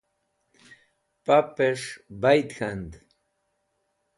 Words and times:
pap'esh 1.25 1.87
bayd 2.21 2.49
k̃hand 2.57 2.91